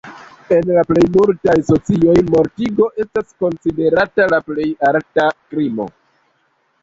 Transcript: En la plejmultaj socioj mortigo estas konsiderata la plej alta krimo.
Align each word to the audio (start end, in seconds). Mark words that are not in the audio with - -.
En 0.55 0.69
la 0.77 0.83
plejmultaj 0.91 1.53
socioj 1.67 2.15
mortigo 2.29 2.87
estas 3.05 3.29
konsiderata 3.45 4.29
la 4.35 4.39
plej 4.49 4.67
alta 4.93 5.27
krimo. 5.53 5.87